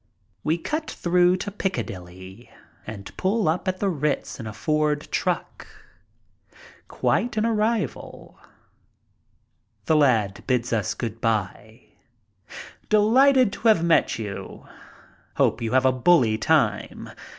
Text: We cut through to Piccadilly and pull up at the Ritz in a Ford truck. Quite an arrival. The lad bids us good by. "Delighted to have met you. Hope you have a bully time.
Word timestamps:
We 0.43 0.57
cut 0.57 0.89
through 0.89 1.37
to 1.37 1.51
Piccadilly 1.51 2.49
and 2.87 3.15
pull 3.17 3.47
up 3.47 3.67
at 3.67 3.77
the 3.79 3.87
Ritz 3.87 4.39
in 4.39 4.47
a 4.47 4.51
Ford 4.51 5.07
truck. 5.11 5.67
Quite 6.87 7.37
an 7.37 7.45
arrival. 7.45 8.39
The 9.85 9.95
lad 9.95 10.43
bids 10.47 10.73
us 10.73 10.95
good 10.95 11.21
by. 11.21 11.81
"Delighted 12.89 13.53
to 13.53 13.67
have 13.67 13.83
met 13.83 14.17
you. 14.17 14.65
Hope 15.35 15.61
you 15.61 15.73
have 15.73 15.85
a 15.85 15.91
bully 15.91 16.35
time. 16.35 17.11